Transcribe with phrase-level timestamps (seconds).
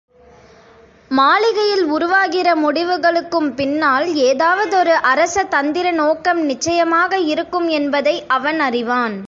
[1.11, 9.17] மாளிகையில் உருவாகிற முடிவுகளுக்கும், பின்னால் ஏதாவதொரு அரச தந்திர நோக்கம் நிச்சயமாக இருக்கும் என்பதை அவன் அறிவான்.